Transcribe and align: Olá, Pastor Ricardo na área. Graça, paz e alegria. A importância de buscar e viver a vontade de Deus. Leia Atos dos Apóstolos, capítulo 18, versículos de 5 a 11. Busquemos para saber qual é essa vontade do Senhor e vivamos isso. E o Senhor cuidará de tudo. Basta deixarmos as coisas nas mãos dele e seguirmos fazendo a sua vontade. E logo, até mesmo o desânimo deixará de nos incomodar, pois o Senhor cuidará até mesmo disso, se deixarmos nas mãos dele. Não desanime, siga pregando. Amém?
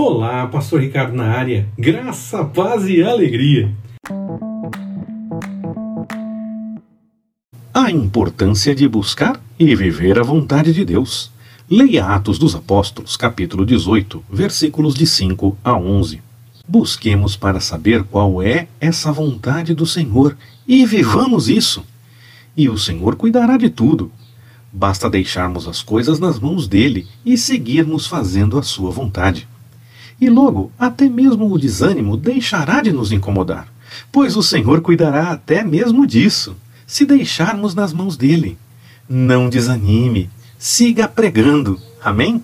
Olá, 0.00 0.46
Pastor 0.46 0.80
Ricardo 0.80 1.12
na 1.12 1.24
área. 1.24 1.68
Graça, 1.76 2.44
paz 2.44 2.86
e 2.86 3.02
alegria. 3.02 3.74
A 7.74 7.90
importância 7.90 8.76
de 8.76 8.86
buscar 8.86 9.42
e 9.58 9.74
viver 9.74 10.16
a 10.16 10.22
vontade 10.22 10.72
de 10.72 10.84
Deus. 10.84 11.32
Leia 11.68 12.06
Atos 12.06 12.38
dos 12.38 12.54
Apóstolos, 12.54 13.16
capítulo 13.16 13.66
18, 13.66 14.24
versículos 14.30 14.94
de 14.94 15.04
5 15.04 15.58
a 15.64 15.74
11. 15.74 16.22
Busquemos 16.68 17.34
para 17.34 17.58
saber 17.58 18.04
qual 18.04 18.40
é 18.40 18.68
essa 18.80 19.10
vontade 19.10 19.74
do 19.74 19.84
Senhor 19.84 20.36
e 20.64 20.86
vivamos 20.86 21.48
isso. 21.48 21.84
E 22.56 22.68
o 22.68 22.78
Senhor 22.78 23.16
cuidará 23.16 23.56
de 23.56 23.68
tudo. 23.68 24.12
Basta 24.72 25.10
deixarmos 25.10 25.66
as 25.66 25.82
coisas 25.82 26.20
nas 26.20 26.38
mãos 26.38 26.68
dele 26.68 27.04
e 27.26 27.36
seguirmos 27.36 28.06
fazendo 28.06 28.56
a 28.56 28.62
sua 28.62 28.92
vontade. 28.92 29.48
E 30.20 30.28
logo, 30.28 30.72
até 30.78 31.08
mesmo 31.08 31.52
o 31.52 31.58
desânimo 31.58 32.16
deixará 32.16 32.82
de 32.82 32.92
nos 32.92 33.12
incomodar, 33.12 33.68
pois 34.10 34.36
o 34.36 34.42
Senhor 34.42 34.80
cuidará 34.80 35.30
até 35.30 35.62
mesmo 35.62 36.06
disso, 36.06 36.56
se 36.86 37.04
deixarmos 37.04 37.74
nas 37.74 37.92
mãos 37.92 38.16
dele. 38.16 38.58
Não 39.08 39.48
desanime, 39.48 40.28
siga 40.58 41.06
pregando. 41.06 41.80
Amém? 42.02 42.42